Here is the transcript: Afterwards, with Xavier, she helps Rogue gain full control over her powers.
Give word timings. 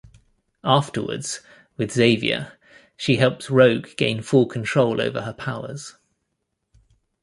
Afterwards, 0.63 1.41
with 1.77 1.91
Xavier, 1.93 2.53
she 2.97 3.17
helps 3.17 3.51
Rogue 3.51 3.89
gain 3.97 4.23
full 4.23 4.47
control 4.47 4.99
over 4.99 5.21
her 5.21 5.33
powers. 5.33 5.93